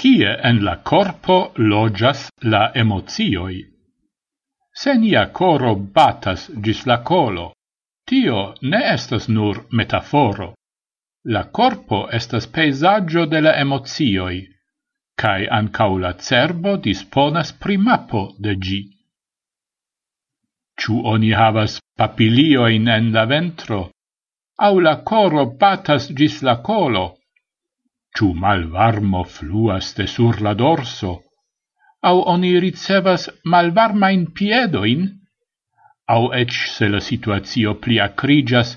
[0.00, 1.36] kie en la corpo
[1.72, 3.58] logias la emozioi.
[4.82, 7.50] Se nia coro batas gis la colo,
[8.08, 10.54] tio ne estas nur metaforo.
[11.34, 14.40] La corpo estas peisaggio de la emozioi,
[15.20, 18.82] cae ancau la cerbo disponas primapo de gi.
[20.80, 23.90] Ciu oni havas papilioin en la ventro,
[24.66, 27.19] au la coro batas gis la colo,
[28.16, 31.12] Ču malvarmo fluas de sur la dorso,
[32.02, 35.08] au oni ricevas malvarmain piedoin,
[36.08, 38.76] au ec se la situatio pli acrigas,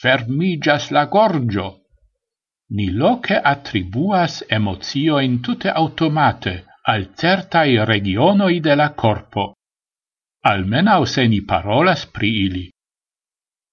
[0.00, 1.68] fermigas la gorgio.
[2.76, 6.54] Ni loce attribuas emozioin tute automate
[6.92, 9.54] al certai regionoi de la corpo,
[10.42, 12.66] almenau se ni parolas pri ili.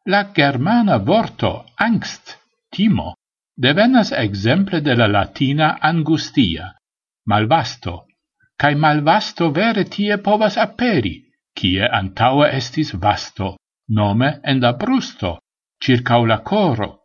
[0.05, 2.37] La germana vorto angst,
[2.69, 3.12] timo,
[3.55, 6.73] devenas exemple de la latina angustia,
[7.25, 8.05] malvasto,
[8.57, 11.21] cae malvasto vere tie povas aperi,
[11.53, 13.57] cie antaue estis vasto,
[13.89, 15.37] nome en la brusto,
[15.79, 17.03] circau la coro.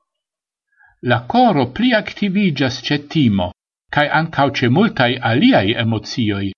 [1.02, 3.52] La coro pli activigas ce timo,
[3.90, 6.52] cae ancau ce multai aliai emozioi,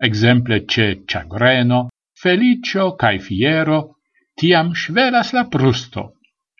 [0.00, 3.96] exemple ce chagreno, felicio cae fiero,
[4.38, 6.13] tiam svelas la brusto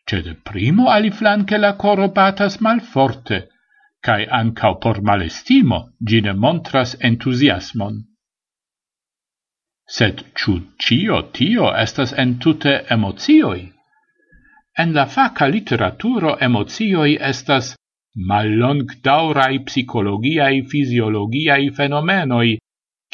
[0.08, 3.38] ce de primo aliflanque la coro batas malforte,
[4.05, 8.02] cae ancao por malestimo gine montras entusiasmon.
[9.96, 13.62] Sed ciu cio tio estas entute emozioi?
[14.83, 17.74] En la faca literaturo emozioi estas
[18.30, 22.58] mallong daurai psicologiai fisiologiai fenomenoi,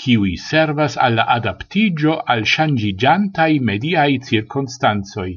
[0.00, 5.32] kiwi servas alla adaptigio al shangigiantai mediai circonstanzoi.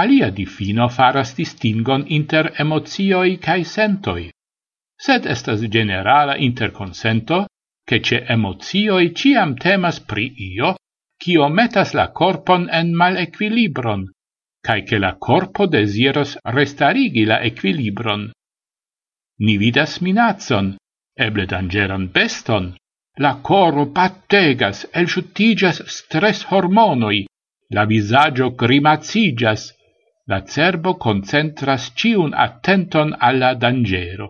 [0.00, 4.30] Alia difino faras distingon inter emozioi cae sentoi,
[5.06, 7.46] sed estas generala interconsento
[7.88, 10.74] che ce emozioi ciam temas pri io,
[11.22, 14.04] cio metas la corpon en mal equilibron,
[14.66, 18.30] cae che la corpo desiras restarigi la equilibron.
[19.44, 20.76] Ni vidas minazon,
[21.26, 22.74] eble dangeran beston,
[23.24, 27.26] la coro pattegas, elciutigas stress hormonoi,
[27.70, 29.72] la visagio grimacigas,
[30.30, 34.28] la cerbo concentras ciun attenton alla dangero.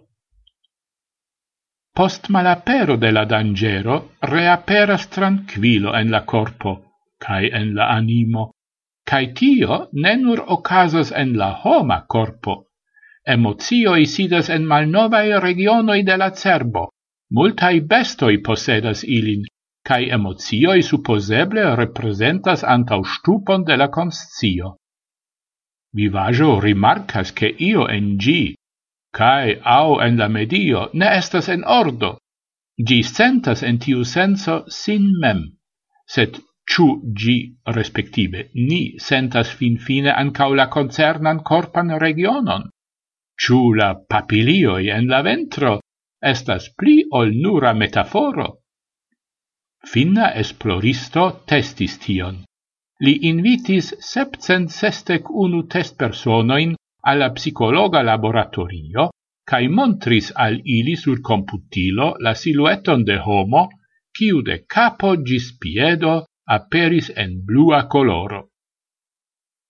[1.93, 6.73] Post malapero de la dangero reaperas tranquilo en la corpo,
[7.19, 8.55] cae en la animo,
[9.05, 12.55] cae tio ne nur ocasas en la homa corpo.
[13.27, 16.89] Emozioi sidas en malnovae regionoi de la cerbo,
[17.37, 19.45] multai bestoi posedas ilin,
[19.85, 24.80] cae emozioi supposeble representas antau stupon de la conscio
[25.93, 28.55] vivajo rimarcas che io en gi,
[29.13, 32.19] cae au en la medio ne estas en ordo.
[32.87, 35.41] Gi sentas en tiu senso sin mem,
[36.07, 36.41] set
[36.71, 36.89] ciu
[37.21, 37.39] gi
[37.77, 42.71] respective ni sentas fin fine ancau la concernan corpan regionon.
[43.43, 45.81] Ciu la papilioi en la ventro
[46.33, 48.49] estas pli ol nura metaforo.
[49.91, 52.45] Finna esploristo testis tion
[53.05, 56.75] li invitis sepcent sestec unu testpersonoin
[57.11, 59.09] alla psicologa laboratorio
[59.51, 63.69] cae montris al ili sur computilo la silueton de homo
[64.17, 66.15] ciu de capo gis piedo
[66.57, 68.41] aperis en blua coloro.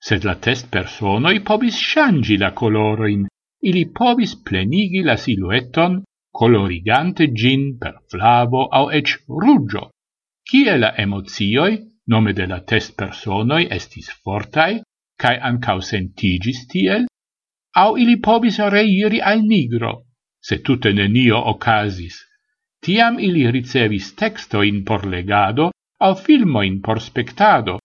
[0.00, 3.26] Sed la test personoi pobis shangi la coloroin,
[3.68, 6.00] ili pobis plenigi la silueton
[6.32, 9.90] colorigante gin per flavo au ec ruggio,
[10.48, 11.76] cie la emozioi?
[12.10, 14.80] nome de la test personoi estis fortai,
[15.22, 17.06] cae ancau sentigis tiel,
[17.82, 19.92] au ili pobis reiri al nigro,
[20.42, 22.16] se tute nenio ocasis.
[22.82, 27.78] Tiam ili ricevis textoin por legado, au filmoin por spectado,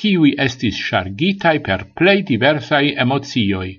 [0.00, 3.78] kiwi estis chargitai per plei diversai emozioi,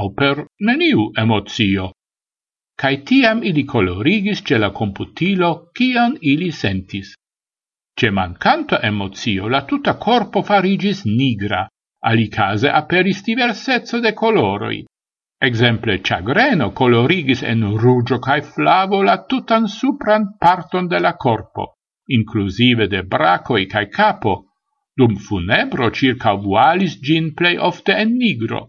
[0.00, 1.90] au per neniu emozio.
[2.80, 7.12] Cai tiam ili colorigis ce la computilo kion ili sentis.
[7.98, 11.66] Ce mancanta emozio la tuta corpo farigis nigra,
[12.04, 14.84] alicase aperis diversezzo de coloroi.
[15.38, 21.74] Exemple chagreno colorigis en rugio cae flavo la tutan supran parton de la corpo,
[22.06, 24.34] inclusive de bracoi cae capo,
[24.96, 28.68] dum funebro circa vualis gin plei ofte en nigro.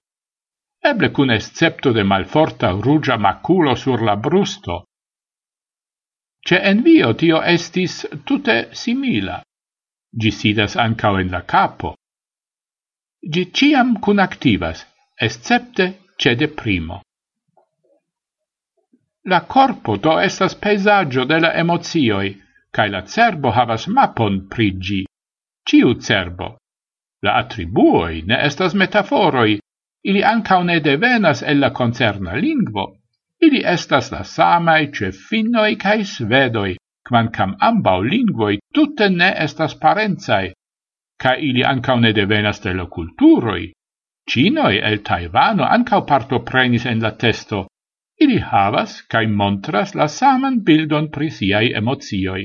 [0.84, 4.84] Eble cun escepto de malforta rugia maculo sur la brusto,
[6.48, 9.42] Ce envio tio estis tute simila.
[10.22, 11.96] Gi sidas ancao en la capo.
[13.34, 14.84] Gi ciam cun activas,
[15.28, 15.86] excepte
[16.20, 17.02] ce de primo.
[19.26, 22.34] La corpo do estas peisaggio de la emozioi,
[22.76, 25.06] cae la cerbo havas mapon prigi.
[25.68, 26.58] Ciu cerbo.
[27.24, 29.60] La attribuoi ne estas metaforoi,
[30.04, 32.86] ili ancao ne devenas el la concerna lingvo,
[33.46, 36.76] Ili estas la samae ce finnoi cae svedoi,
[37.10, 40.54] quancam ambau lingvoi tutte ne estas parenzai,
[41.22, 43.72] ca ili ancau ne devenas de la culturoi.
[44.30, 47.68] Cinoi el Taiwano ancau partoprenis en la testo.
[48.24, 52.44] Ili havas cae montras la saman bildon pri siai emozioi.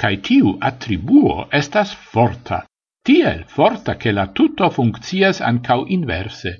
[0.00, 2.64] Cae tiu attribuo estas forta,
[3.06, 6.52] tiel forta che la tutto funccias ancau inverse.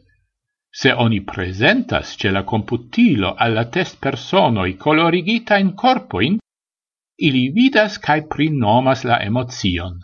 [0.72, 6.38] Se oni presentas ce la computilo alla test personoi colorigita in corpoin,
[7.18, 9.98] ili vidas cae prinomas la emozion.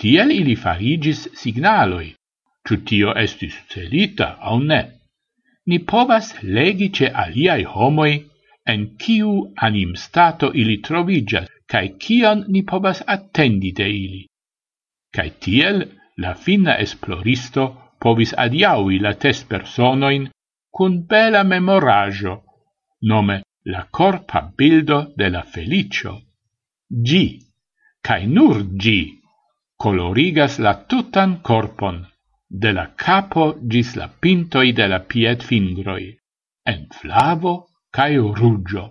[0.00, 2.14] Tiel ili farigis signaloi,
[2.66, 4.80] ciu tio estis celita au ne.
[5.66, 8.14] Ni povas legi ce aliai homoi
[8.72, 14.22] en kiu anim stato ili trovigas, cae kion ni povas attendi de ili.
[15.14, 15.84] Cae tiel
[16.16, 17.64] la fina esploristo
[18.02, 20.28] povis adiaui la tes personoin
[20.76, 22.34] cun bela memorajo,
[23.10, 26.12] nome la corpa bildo de la felicio.
[27.06, 27.26] Gi,
[28.06, 29.00] cae nur gi,
[29.82, 32.04] colorigas la tutan corpon,
[32.62, 36.06] de la capo gis la pintoi de la pied fingroi,
[36.72, 37.54] en flavo
[37.96, 38.84] cae ruggio.